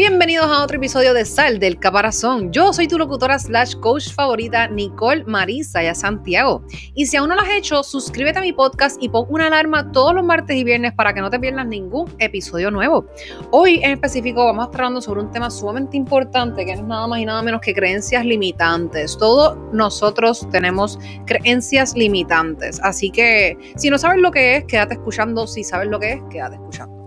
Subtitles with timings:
[0.00, 2.50] Bienvenidos a otro episodio de Sal del Caparazón.
[2.52, 6.64] Yo soy tu locutora slash coach favorita, Nicole Marisa Santiago.
[6.94, 9.92] Y si aún no lo has hecho, suscríbete a mi podcast y pon una alarma
[9.92, 13.04] todos los martes y viernes para que no te pierdas ningún episodio nuevo.
[13.50, 16.88] Hoy en específico vamos a estar hablando sobre un tema sumamente importante que no es
[16.88, 19.18] nada más y nada menos que creencias limitantes.
[19.18, 22.80] Todos nosotros tenemos creencias limitantes.
[22.82, 25.46] Así que si no sabes lo que es, quédate escuchando.
[25.46, 27.00] Si sabes lo que es, quédate escuchando.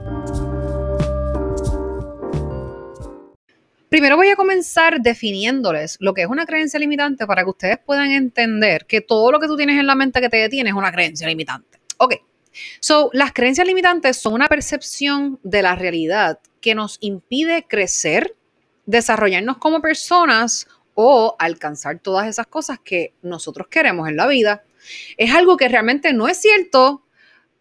[3.94, 8.10] Primero voy a comenzar definiéndoles lo que es una creencia limitante para que ustedes puedan
[8.12, 10.92] entender que todo lo que tú tienes en la mente que te detiene es una
[10.92, 11.80] creencia limitante.
[11.98, 12.16] Ok,
[12.80, 18.36] so las creencias limitantes son una percepción de la realidad que nos impide crecer,
[18.88, 24.64] desarrollarnos como personas o alcanzar todas esas cosas que nosotros queremos en la vida.
[25.18, 27.04] Es algo que realmente no es cierto,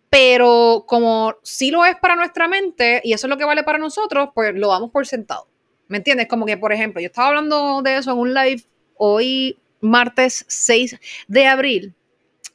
[0.09, 3.77] pero como sí lo es para nuestra mente y eso es lo que vale para
[3.77, 5.52] nosotros, pues lo damos por sentado.
[5.93, 6.27] ¿Me entiendes?
[6.27, 8.63] Como que, por ejemplo, yo estaba hablando de eso en un live
[8.97, 10.99] hoy, martes 6
[11.29, 11.95] de abril,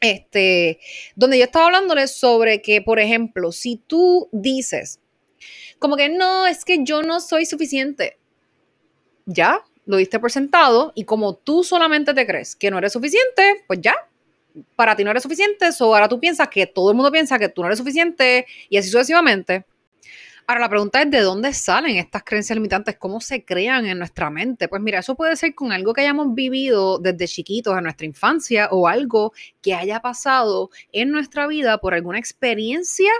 [0.02, 0.80] este,
[1.16, 5.00] donde yo estaba hablándoles sobre que, por ejemplo, si tú dices,
[5.78, 8.18] como que no, es que yo no soy suficiente,
[9.28, 13.64] ya, lo diste por sentado y como tú solamente te crees que no eres suficiente,
[13.68, 13.96] pues ya,
[14.76, 17.50] para ti no eres suficiente, o ahora tú piensas que todo el mundo piensa que
[17.50, 19.64] tú no eres suficiente y así sucesivamente.
[20.50, 24.30] Ahora, la pregunta es de dónde salen estas creencias limitantes, cómo se crean en nuestra
[24.30, 24.70] mente.
[24.70, 28.70] Pues mira, eso puede ser con algo que hayamos vivido desde chiquitos en nuestra infancia
[28.72, 33.12] o algo que haya pasado en nuestra vida por alguna experiencia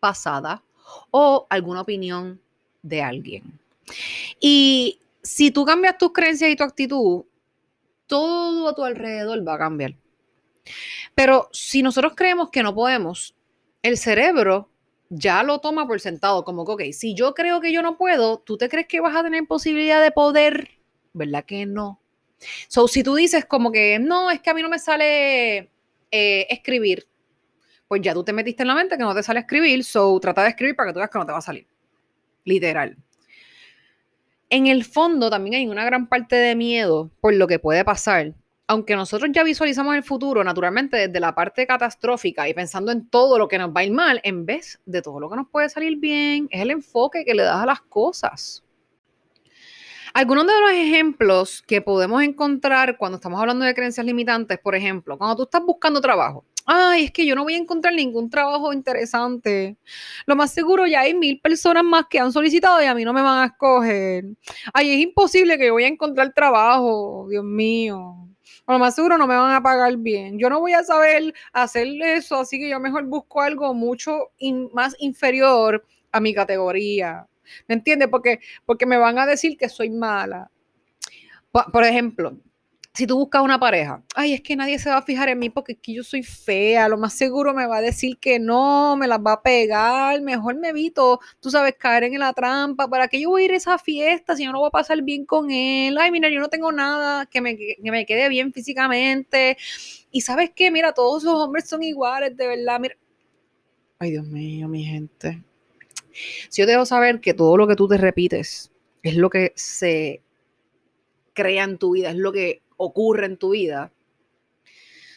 [0.00, 0.62] pasada
[1.10, 2.40] o alguna opinión
[2.80, 3.60] de alguien.
[4.40, 7.24] Y si tú cambias tus creencias y tu actitud,
[8.06, 9.94] todo a tu alrededor va a cambiar.
[11.14, 13.34] Pero si nosotros creemos que no podemos,
[13.82, 14.70] el cerebro
[15.10, 18.38] ya lo toma por sentado, como que, ok, si yo creo que yo no puedo,
[18.38, 20.70] ¿tú te crees que vas a tener posibilidad de poder?
[21.12, 22.00] ¿Verdad que no?
[22.68, 25.70] So, si tú dices como que, no, es que a mí no me sale
[26.10, 27.06] eh, escribir,
[27.88, 30.42] pues ya tú te metiste en la mente que no te sale escribir, so trata
[30.42, 31.66] de escribir para que tú veas que no te va a salir.
[32.44, 32.96] Literal.
[34.50, 38.34] En el fondo también hay una gran parte de miedo por lo que puede pasar,
[38.68, 43.38] aunque nosotros ya visualizamos el futuro naturalmente desde la parte catastrófica y pensando en todo
[43.38, 45.70] lo que nos va a ir mal, en vez de todo lo que nos puede
[45.70, 48.62] salir bien, es el enfoque que le das a las cosas.
[50.12, 55.16] Algunos de los ejemplos que podemos encontrar cuando estamos hablando de creencias limitantes, por ejemplo,
[55.16, 58.74] cuando tú estás buscando trabajo, ay, es que yo no voy a encontrar ningún trabajo
[58.74, 59.78] interesante.
[60.26, 63.14] Lo más seguro ya hay mil personas más que han solicitado y a mí no
[63.14, 64.24] me van a escoger.
[64.74, 68.27] Ay, es imposible que yo voy a encontrar trabajo, Dios mío
[68.72, 70.38] lo más seguro no me van a pagar bien.
[70.38, 74.30] Yo no voy a saber hacer eso, así que yo mejor busco algo mucho
[74.72, 77.26] más inferior a mi categoría.
[77.66, 78.08] ¿Me entiendes?
[78.08, 80.50] Porque, porque me van a decir que soy mala.
[81.50, 82.38] Por ejemplo,
[82.98, 85.50] si tú buscas una pareja, ay, es que nadie se va a fijar en mí
[85.50, 88.96] porque es que yo soy fea, lo más seguro me va a decir que no,
[88.96, 93.06] me las va a pegar, mejor me evito, tú sabes, caer en la trampa, ¿para
[93.06, 95.26] qué yo voy a ir a esa fiesta si yo no voy a pasar bien
[95.26, 95.96] con él?
[95.96, 99.56] Ay, mira, yo no tengo nada que me, que me quede bien físicamente.
[100.10, 102.96] Y sabes qué, mira, todos esos hombres son iguales, de verdad, mira.
[104.00, 105.44] Ay, Dios mío, mi gente.
[106.48, 108.72] Si yo te dejo saber que todo lo que tú te repites
[109.04, 110.20] es lo que se
[111.32, 113.92] crea en tu vida, es lo que ocurre en tu vida,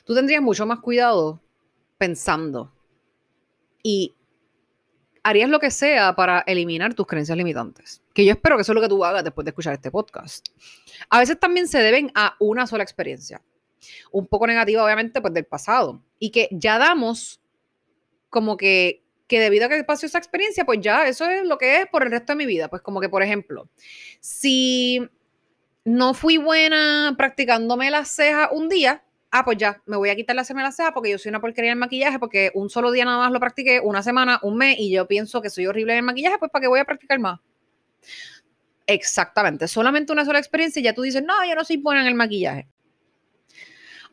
[0.03, 1.41] tú tendrías mucho más cuidado
[1.97, 2.73] pensando
[3.81, 4.13] y
[5.23, 8.01] harías lo que sea para eliminar tus creencias limitantes.
[8.13, 10.49] Que yo espero que eso es lo que tú hagas después de escuchar este podcast.
[11.09, 13.41] A veces también se deben a una sola experiencia,
[14.11, 17.39] un poco negativa obviamente pues del pasado y que ya damos
[18.29, 21.77] como que que debido a que pasó esa experiencia, pues ya eso es lo que
[21.77, 22.67] es por el resto de mi vida.
[22.67, 23.69] Pues como que, por ejemplo,
[24.19, 25.09] si
[25.83, 30.35] no fui buena practicándome las cejas un día, ah, pues ya, me voy a quitar
[30.35, 33.31] la cejas porque yo soy una porquería en maquillaje, porque un solo día nada más
[33.31, 36.37] lo practiqué, una semana, un mes, y yo pienso que soy horrible en el maquillaje,
[36.37, 37.39] pues ¿para qué voy a practicar más?
[38.85, 42.07] Exactamente, solamente una sola experiencia y ya tú dices, no, yo no soy buena en
[42.07, 42.67] el maquillaje.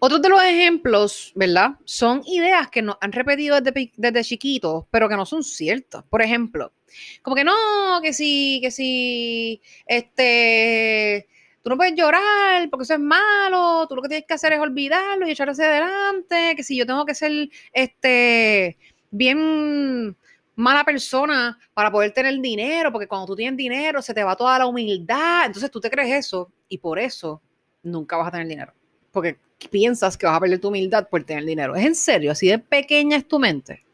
[0.00, 1.72] Otros de los ejemplos, ¿verdad?
[1.84, 6.04] Son ideas que nos han repetido desde, desde chiquitos, pero que no son ciertas.
[6.04, 6.72] Por ejemplo,
[7.20, 7.52] como que no,
[8.00, 11.26] que sí, que sí, este,
[11.68, 14.58] tú no puedes llorar porque eso es malo, tú lo que tienes que hacer es
[14.58, 18.78] olvidarlo y echar hacia adelante, que si yo tengo que ser este
[19.10, 20.16] bien
[20.56, 24.58] mala persona para poder tener dinero, porque cuando tú tienes dinero se te va toda
[24.58, 27.42] la humildad, entonces tú te crees eso y por eso
[27.82, 28.72] nunca vas a tener dinero,
[29.12, 29.36] porque
[29.70, 31.76] piensas que vas a perder tu humildad por tener dinero.
[31.76, 33.84] Es en serio, así de pequeña es tu mente.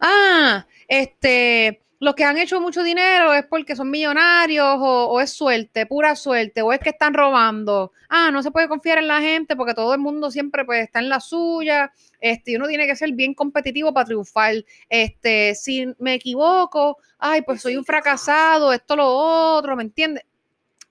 [0.00, 5.86] Ah, este, los que han hecho mucho dinero es porque son millonarios o, es suerte,
[5.86, 7.92] pura suerte, o es que están robando.
[8.08, 10.98] Ah, no se puede confiar en la gente porque todo el mundo siempre pues, está
[10.98, 11.92] en la suya.
[12.20, 14.54] Este, uno tiene que ser bien competitivo para triunfar.
[14.88, 20.24] Este, si me equivoco, ay, pues soy un fracasado, esto, lo otro, ¿me entiendes?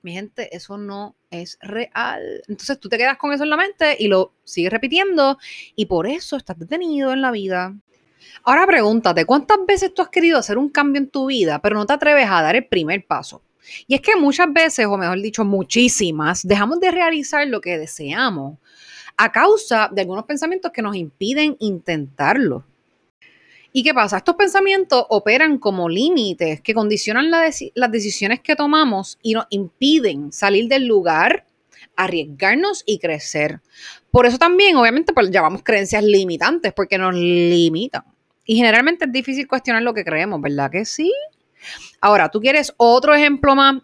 [0.01, 2.43] Mi gente, eso no es real.
[2.47, 5.37] Entonces tú te quedas con eso en la mente y lo sigues repitiendo
[5.75, 7.75] y por eso estás detenido en la vida.
[8.43, 11.85] Ahora pregúntate, ¿cuántas veces tú has querido hacer un cambio en tu vida, pero no
[11.85, 13.41] te atreves a dar el primer paso?
[13.87, 18.59] Y es que muchas veces, o mejor dicho, muchísimas, dejamos de realizar lo que deseamos
[19.17, 22.63] a causa de algunos pensamientos que nos impiden intentarlo.
[23.71, 24.17] ¿Y qué pasa?
[24.17, 30.69] Estos pensamientos operan como límites que condicionan las decisiones que tomamos y nos impiden salir
[30.69, 31.45] del lugar,
[31.97, 33.59] arriesgarnos y crecer.
[34.11, 38.03] Por eso también, obviamente, pues llamamos creencias limitantes, porque nos limitan.
[38.45, 41.11] Y generalmente es difícil cuestionar lo que creemos, ¿verdad que sí?
[41.99, 43.81] Ahora, tú quieres otro ejemplo más.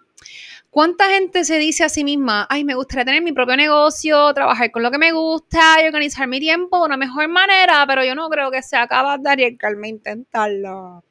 [0.69, 4.71] ¿Cuánta gente se dice a sí misma, ay, me gustaría tener mi propio negocio, trabajar
[4.71, 8.15] con lo que me gusta y organizar mi tiempo de una mejor manera, pero yo
[8.15, 11.03] no creo que sea capaz de arriesgarme a intentarlo?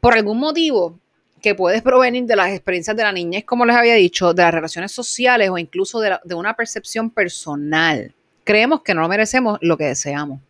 [0.00, 0.98] Por algún motivo
[1.40, 4.54] que puedes provenir de las experiencias de la niñez, como les había dicho, de las
[4.54, 8.12] relaciones sociales o incluso de, de una percepción personal
[8.44, 10.40] creemos que no merecemos lo que deseamos.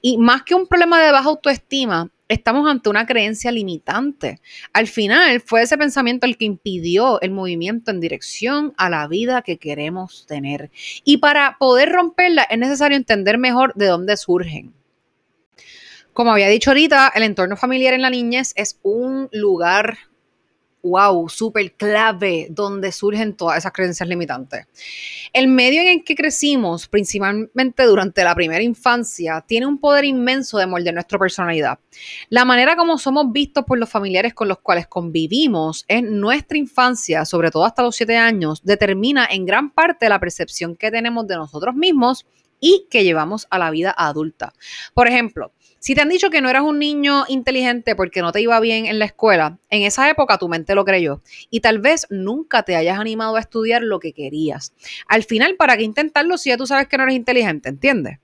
[0.00, 4.40] Y más que un problema de baja autoestima, estamos ante una creencia limitante.
[4.72, 9.42] Al final fue ese pensamiento el que impidió el movimiento en dirección a la vida
[9.42, 10.70] que queremos tener.
[11.04, 14.72] Y para poder romperla es necesario entender mejor de dónde surgen.
[16.12, 19.98] Como había dicho ahorita, el entorno familiar en la niñez es un lugar
[20.84, 24.66] wow, súper clave donde surgen todas esas creencias limitantes.
[25.32, 30.58] El medio en el que crecimos, principalmente durante la primera infancia, tiene un poder inmenso
[30.58, 31.78] de moldear nuestra personalidad.
[32.28, 37.24] La manera como somos vistos por los familiares con los cuales convivimos en nuestra infancia,
[37.24, 41.36] sobre todo hasta los siete años, determina en gran parte la percepción que tenemos de
[41.36, 42.26] nosotros mismos
[42.60, 44.52] y que llevamos a la vida adulta.
[44.94, 45.52] Por ejemplo,
[45.84, 48.86] si te han dicho que no eras un niño inteligente porque no te iba bien
[48.86, 51.20] en la escuela, en esa época tu mente lo creyó
[51.50, 54.72] y tal vez nunca te hayas animado a estudiar lo que querías.
[55.08, 57.68] Al final, ¿para qué intentarlo si ya tú sabes que no eres inteligente?
[57.68, 58.18] ¿Entiendes?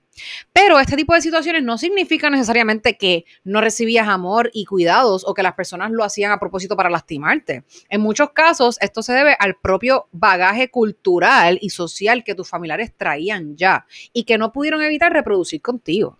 [0.54, 5.34] Pero este tipo de situaciones no significa necesariamente que no recibías amor y cuidados o
[5.34, 7.64] que las personas lo hacían a propósito para lastimarte.
[7.90, 12.94] En muchos casos esto se debe al propio bagaje cultural y social que tus familiares
[12.96, 13.84] traían ya
[14.14, 16.16] y que no pudieron evitar reproducir contigo.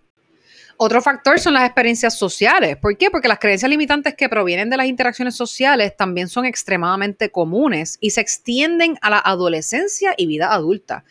[0.83, 2.75] Otro factor son las experiencias sociales.
[2.75, 3.11] ¿Por qué?
[3.11, 8.09] Porque las creencias limitantes que provienen de las interacciones sociales también son extremadamente comunes y
[8.09, 11.03] se extienden a la adolescencia y vida adulta.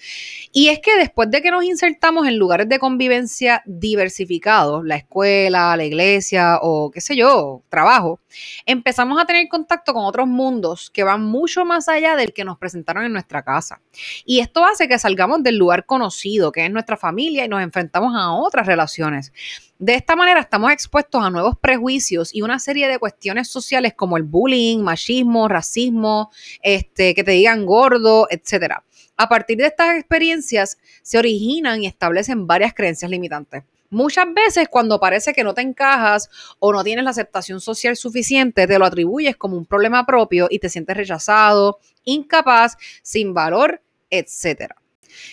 [0.50, 5.76] Y es que después de que nos insertamos en lugares de convivencia diversificados, la escuela,
[5.76, 8.18] la iglesia o qué sé yo, trabajo,
[8.66, 12.58] empezamos a tener contacto con otros mundos que van mucho más allá del que nos
[12.58, 13.80] presentaron en nuestra casa.
[14.24, 18.14] Y esto hace que salgamos del lugar conocido, que es nuestra familia, y nos enfrentamos
[18.16, 19.32] a otras relaciones.
[19.78, 24.18] De esta manera estamos expuestos a nuevos prejuicios y una serie de cuestiones sociales como
[24.18, 26.30] el bullying, machismo, racismo,
[26.62, 28.84] este, que te digan gordo, etcétera.
[29.16, 33.64] A partir de estas experiencias se originan y establecen varias creencias limitantes.
[33.90, 36.30] Muchas veces cuando parece que no te encajas
[36.60, 40.60] o no tienes la aceptación social suficiente, te lo atribuyes como un problema propio y
[40.60, 44.76] te sientes rechazado, incapaz, sin valor, etcétera.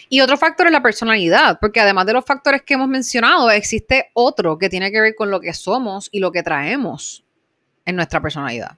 [0.10, 4.10] Y otro factor es la personalidad, porque además de los factores que hemos mencionado, existe
[4.14, 7.24] otro que tiene que ver con lo que somos y lo que traemos
[7.86, 8.78] en nuestra personalidad.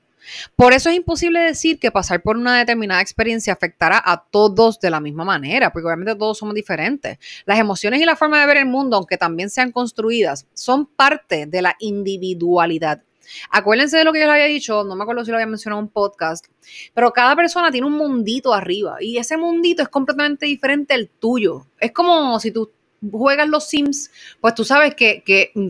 [0.56, 4.90] Por eso es imposible decir que pasar por una determinada experiencia afectará a todos de
[4.90, 7.18] la misma manera, porque obviamente todos somos diferentes.
[7.46, 11.46] Las emociones y la forma de ver el mundo, aunque también sean construidas, son parte
[11.46, 13.04] de la individualidad.
[13.52, 15.80] Acuérdense de lo que yo les había dicho, no me acuerdo si lo había mencionado
[15.80, 16.46] en un podcast,
[16.94, 21.68] pero cada persona tiene un mundito arriba y ese mundito es completamente diferente al tuyo.
[21.80, 22.72] Es como si tú
[23.12, 25.24] juegas los Sims, pues tú sabes que,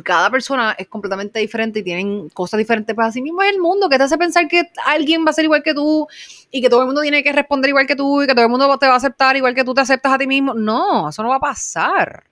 [0.04, 3.42] cada persona es completamente diferente y tienen cosas diferentes para sí mismo.
[3.42, 6.08] Es el mundo que te hace pensar que alguien va a ser igual que tú
[6.52, 8.52] y que todo el mundo tiene que responder igual que tú y que todo el
[8.52, 10.54] mundo te va a aceptar igual que tú te aceptas a ti mismo.
[10.54, 12.24] No, eso no va a pasar.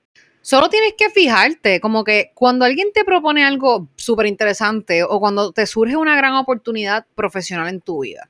[0.41, 5.51] Solo tienes que fijarte, como que cuando alguien te propone algo súper interesante o cuando
[5.51, 8.29] te surge una gran oportunidad profesional en tu vida,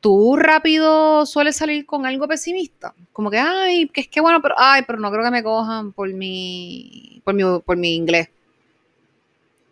[0.00, 2.94] tú rápido sueles salir con algo pesimista.
[3.12, 5.92] Como que, ay, que es que bueno, pero, ay, pero no creo que me cojan
[5.92, 8.28] por mi, por mi, por mi inglés.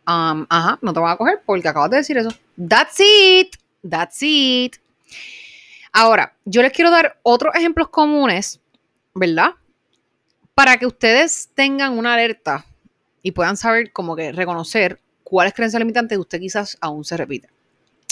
[0.06, 2.30] Um, ajá, no te van a coger porque acabas de decir eso.
[2.56, 3.56] That's it.
[3.88, 4.76] That's it.
[5.92, 8.60] Ahora, yo les quiero dar otros ejemplos comunes,
[9.14, 9.54] ¿verdad?
[10.54, 12.64] para que ustedes tengan una alerta
[13.22, 17.48] y puedan saber como que reconocer cuáles creencias limitantes usted quizás aún se repite.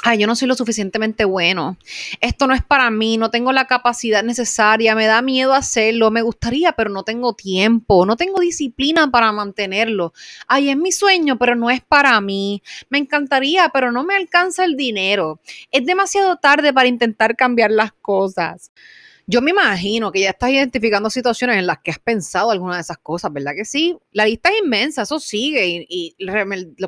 [0.03, 1.77] Ay, yo no soy lo suficientemente bueno,
[2.21, 6.23] esto no es para mí, no tengo la capacidad necesaria, me da miedo hacerlo, me
[6.23, 10.13] gustaría, pero no tengo tiempo, no tengo disciplina para mantenerlo,
[10.49, 14.65] ay, es mi sueño, pero no es para mí, me encantaría, pero no me alcanza
[14.65, 15.41] el dinero,
[15.71, 18.73] es demasiado tarde para intentar cambiar las cosas.
[19.33, 22.83] Yo me imagino que ya estás identificando situaciones en las que has pensado alguna de
[22.83, 23.97] esas cosas, ¿verdad que sí?
[24.11, 26.15] La lista es inmensa, eso sigue y,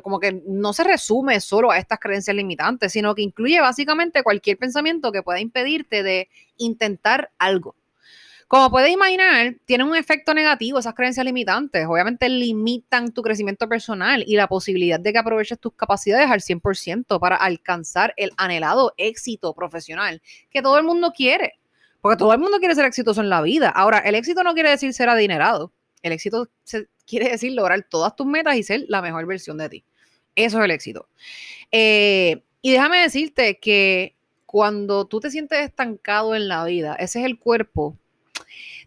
[0.03, 4.59] como que no se resume solo a estas creencias limitantes, sino que incluye básicamente cualquier
[4.59, 7.75] pensamiento que pueda impedirte de intentar algo.
[8.47, 11.87] Como puedes imaginar, tienen un efecto negativo esas creencias limitantes.
[11.89, 17.19] Obviamente limitan tu crecimiento personal y la posibilidad de que aproveches tus capacidades al 100%
[17.19, 20.21] para alcanzar el anhelado éxito profesional
[20.51, 21.55] que todo el mundo quiere.
[22.05, 23.67] Porque todo el mundo quiere ser exitoso en la vida.
[23.67, 25.73] Ahora, el éxito no quiere decir ser adinerado.
[26.03, 26.47] El éxito
[27.07, 29.85] quiere decir lograr todas tus metas y ser la mejor versión de ti.
[30.35, 31.09] Eso es el éxito.
[31.71, 37.25] Eh, y déjame decirte que cuando tú te sientes estancado en la vida, ese es
[37.25, 37.97] el cuerpo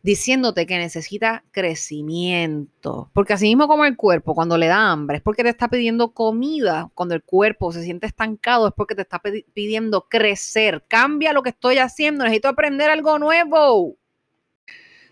[0.08, 3.10] diciéndote que necesita crecimiento.
[3.12, 6.14] Porque así mismo como el cuerpo, cuando le da hambre, es porque te está pidiendo
[6.14, 6.90] comida.
[6.94, 9.20] Cuando el cuerpo se siente estancado, es porque te está
[9.52, 10.82] pidiendo crecer.
[10.88, 13.98] Cambia lo que estoy haciendo, necesito aprender algo nuevo.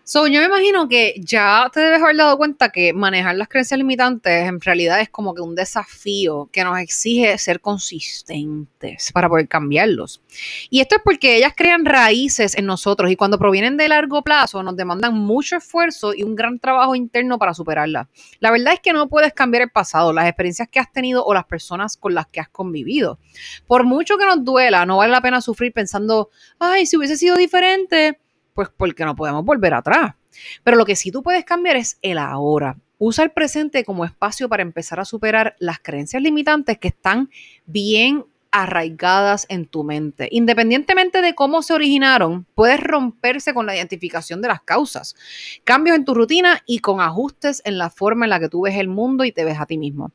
[0.09, 3.77] So, yo me imagino que ya te debes haber dado cuenta que manejar las creencias
[3.77, 9.49] limitantes en realidad es como que un desafío que nos exige ser consistentes para poder
[9.49, 10.21] cambiarlos.
[10.69, 14.63] Y esto es porque ellas crean raíces en nosotros y cuando provienen de largo plazo
[14.63, 18.07] nos demandan mucho esfuerzo y un gran trabajo interno para superarlas.
[18.39, 21.33] La verdad es que no puedes cambiar el pasado, las experiencias que has tenido o
[21.33, 23.19] las personas con las que has convivido.
[23.67, 27.35] Por mucho que nos duela, no vale la pena sufrir pensando, ay, si hubiese sido
[27.35, 28.21] diferente
[28.57, 30.15] pues porque no podemos volver atrás.
[30.63, 32.75] Pero lo que sí tú puedes cambiar es el ahora.
[32.97, 37.29] Usa el presente como espacio para empezar a superar las creencias limitantes que están
[37.67, 40.27] bien arraigadas en tu mente.
[40.31, 45.15] Independientemente de cómo se originaron, puedes romperse con la identificación de las causas,
[45.63, 48.75] cambios en tu rutina y con ajustes en la forma en la que tú ves
[48.77, 50.11] el mundo y te ves a ti mismo.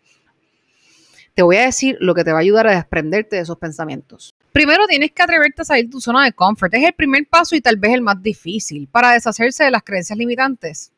[1.35, 4.35] Te voy a decir lo que te va a ayudar a desprenderte de esos pensamientos.
[4.53, 6.75] Primero tienes que atreverte a salir de tu zona de confort.
[6.75, 10.19] Es el primer paso y tal vez el más difícil para deshacerse de las creencias
[10.19, 10.92] limitantes.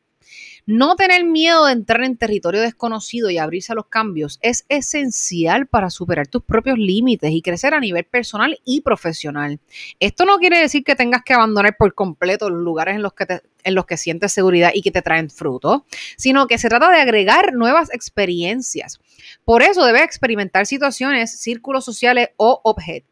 [0.67, 5.67] No tener miedo de entrar en territorio desconocido y abrirse a los cambios es esencial
[5.67, 9.59] para superar tus propios límites y crecer a nivel personal y profesional.
[9.99, 13.41] Esto no quiere decir que tengas que abandonar por completo los lugares en los que,
[13.63, 15.85] en los que sientes seguridad y que te traen fruto,
[16.17, 18.99] sino que se trata de agregar nuevas experiencias.
[19.43, 22.59] Por eso debes experimentar situaciones, círculos sociales o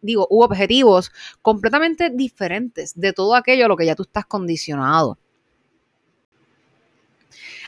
[0.01, 1.11] digo, u objetivos
[1.43, 5.19] completamente diferentes de todo aquello a lo que ya tú estás condicionado.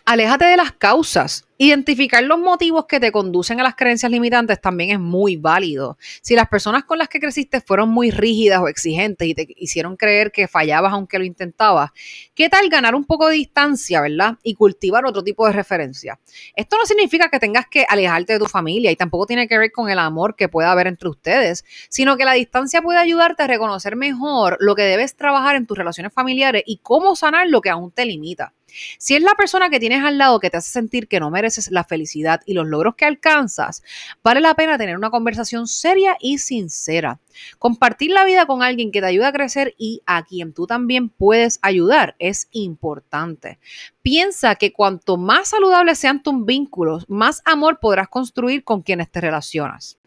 [0.08, 1.48] Aléjate de las causas.
[1.58, 5.98] Identificar los motivos que te conducen a las creencias limitantes también es muy válido.
[6.22, 9.96] Si las personas con las que creciste fueron muy rígidas o exigentes y te hicieron
[9.98, 11.90] creer que fallabas aunque lo intentabas,
[12.36, 14.38] ¿qué tal ganar un poco de distancia, verdad?
[14.44, 16.20] Y cultivar otro tipo de referencia.
[16.56, 19.72] Esto no significa que tengas que alejarte de tu familia y tampoco tiene que ver
[19.72, 23.48] con el amor que pueda haber entre ustedes, sino que la distancia puede ayudarte a
[23.48, 27.72] reconocer mejor lo que debes trabajar en tus relaciones familiares y cómo sanar lo que
[27.72, 28.54] aún te limita.
[28.98, 31.72] Si es la persona que tienes al lado que te hace sentir que no mereces
[31.72, 33.84] la felicidad y los logros que alcanzas,
[34.24, 37.20] vale la pena tener una conversación seria y sincera.
[37.60, 41.10] Compartir la vida con alguien que te ayuda a crecer y a quien tú también
[41.10, 43.60] puedes ayudar es importante.
[44.02, 49.22] Piensa que cuanto más saludables sean tus vínculos, más amor podrás construir con quienes te
[49.22, 49.98] relacionas.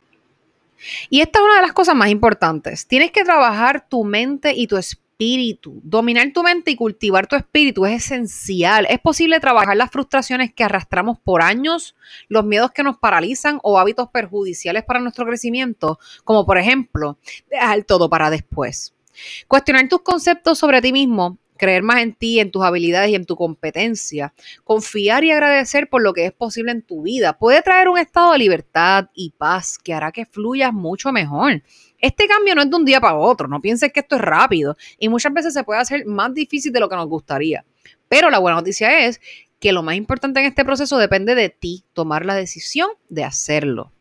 [1.11, 2.87] Y esta es una de las cosas más importantes.
[2.87, 5.81] Tienes que trabajar tu mente y tu espíritu espíritu.
[5.83, 8.87] Dominar tu mente y cultivar tu espíritu es esencial.
[8.89, 11.97] Es posible trabajar las frustraciones que arrastramos por años,
[12.29, 17.19] los miedos que nos paralizan o hábitos perjudiciales para nuestro crecimiento, como por ejemplo,
[17.51, 18.95] dejar todo para después.
[19.49, 23.27] Cuestionar tus conceptos sobre ti mismo creer más en ti, en tus habilidades y en
[23.27, 24.33] tu competencia,
[24.65, 28.33] confiar y agradecer por lo que es posible en tu vida, puede traer un estado
[28.33, 31.63] de libertad y paz que hará que fluyas mucho mejor.
[32.01, 34.77] Este cambio no es de un día para otro, no pienses que esto es rápido
[34.99, 37.65] y muchas veces se puede hacer más difícil de lo que nos gustaría.
[38.09, 39.21] Pero la buena noticia es
[39.59, 43.93] que lo más importante en este proceso depende de ti, tomar la decisión de hacerlo.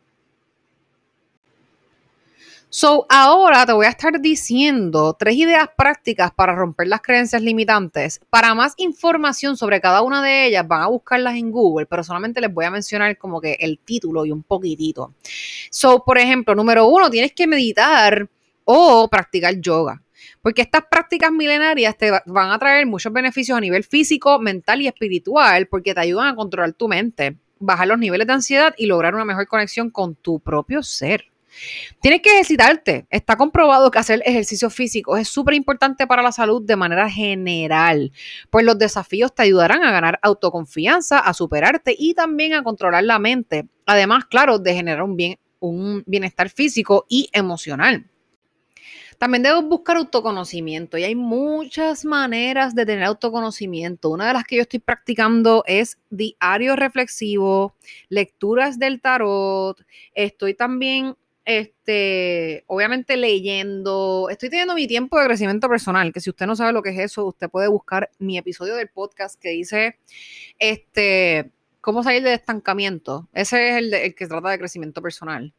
[2.70, 8.20] So, ahora te voy a estar diciendo tres ideas prácticas para romper las creencias limitantes.
[8.28, 12.42] Para más información sobre cada una de ellas, van a buscarlas en Google, pero solamente
[12.42, 15.14] les voy a mencionar como que el título y un poquitito.
[15.70, 18.28] So, por ejemplo, número uno, tienes que meditar
[18.64, 20.02] o practicar yoga.
[20.42, 24.88] Porque estas prácticas milenarias te van a traer muchos beneficios a nivel físico, mental y
[24.88, 29.14] espiritual, porque te ayudan a controlar tu mente, bajar los niveles de ansiedad y lograr
[29.14, 31.24] una mejor conexión con tu propio ser.
[32.00, 33.06] Tienes que ejercitarte.
[33.10, 38.12] Está comprobado que hacer ejercicio físico es súper importante para la salud de manera general,
[38.50, 43.18] pues los desafíos te ayudarán a ganar autoconfianza, a superarte y también a controlar la
[43.18, 43.68] mente.
[43.86, 48.06] Además, claro, de generar un, bien, un bienestar físico y emocional.
[49.18, 54.10] También debes buscar autoconocimiento y hay muchas maneras de tener autoconocimiento.
[54.10, 57.74] Una de las que yo estoy practicando es diario reflexivo,
[58.08, 59.84] lecturas del tarot.
[60.14, 61.16] Estoy también,
[61.48, 64.28] este, obviamente leyendo.
[64.30, 66.98] Estoy teniendo mi tiempo de crecimiento personal, que si usted no sabe lo que es
[66.98, 69.98] eso, usted puede buscar mi episodio del podcast que dice,
[70.58, 71.50] este,
[71.80, 73.30] cómo salir del estancamiento.
[73.32, 75.54] Ese es el, el que trata de crecimiento personal.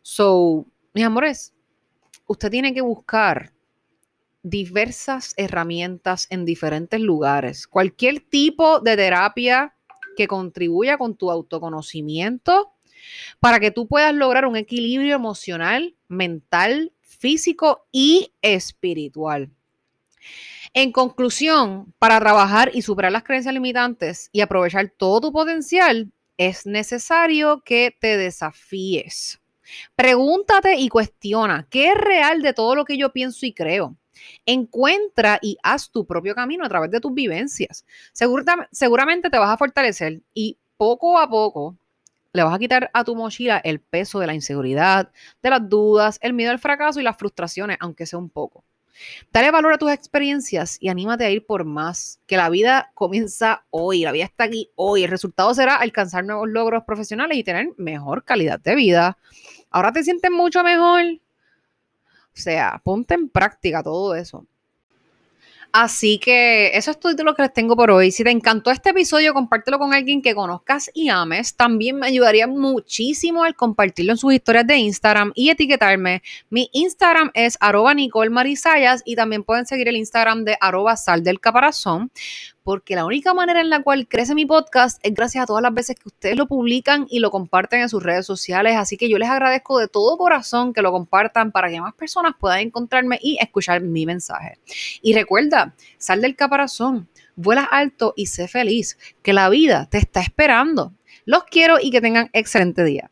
[0.00, 1.52] So, mis amores,
[2.26, 3.52] usted tiene que buscar
[4.42, 7.66] diversas herramientas en diferentes lugares.
[7.66, 9.74] Cualquier tipo de terapia
[10.16, 12.73] que contribuya con tu autoconocimiento
[13.40, 19.50] para que tú puedas lograr un equilibrio emocional, mental, físico y espiritual.
[20.72, 26.66] En conclusión, para trabajar y superar las creencias limitantes y aprovechar todo tu potencial, es
[26.66, 29.40] necesario que te desafíes.
[29.94, 33.96] Pregúntate y cuestiona qué es real de todo lo que yo pienso y creo.
[34.46, 37.84] Encuentra y haz tu propio camino a través de tus vivencias.
[38.72, 41.76] seguramente te vas a fortalecer y poco a poco
[42.34, 45.10] le vas a quitar a tu mochila el peso de la inseguridad,
[45.40, 48.64] de las dudas, el miedo al fracaso y las frustraciones, aunque sea un poco.
[49.32, 53.64] Dale valor a tus experiencias y anímate a ir por más, que la vida comienza
[53.70, 55.04] hoy, la vida está aquí hoy.
[55.04, 59.16] El resultado será alcanzar nuevos logros profesionales y tener mejor calidad de vida.
[59.70, 61.04] Ahora te sientes mucho mejor.
[61.04, 64.44] O sea, ponte en práctica todo eso.
[65.76, 68.12] Así que eso es todo lo que les tengo por hoy.
[68.12, 71.56] Si te encantó este episodio, compártelo con alguien que conozcas y ames.
[71.56, 76.22] También me ayudaría muchísimo al compartirlo en sus historias de Instagram y etiquetarme.
[76.48, 82.12] Mi Instagram es arroba y también pueden seguir el Instagram de arroba sal del caparazón
[82.64, 85.74] porque la única manera en la cual crece mi podcast es gracias a todas las
[85.74, 88.74] veces que ustedes lo publican y lo comparten en sus redes sociales.
[88.76, 92.32] Así que yo les agradezco de todo corazón que lo compartan para que más personas
[92.40, 94.58] puedan encontrarme y escuchar mi mensaje.
[95.02, 100.20] Y recuerda, sal del caparazón, vuela alto y sé feliz, que la vida te está
[100.20, 100.94] esperando.
[101.26, 103.10] Los quiero y que tengan excelente día.